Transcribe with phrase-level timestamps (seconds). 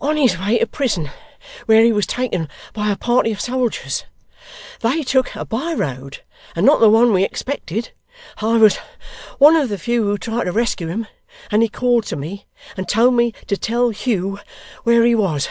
[0.00, 1.10] 'On his way to prison,
[1.66, 4.04] where he was taken by a party of soldiers.
[4.82, 6.22] They took a by road,
[6.54, 7.90] and not the one we expected.
[8.40, 8.76] I was
[9.38, 11.08] one of the few who tried to rescue him,
[11.50, 14.38] and he called to me, and told me to tell Hugh
[14.84, 15.48] where he was.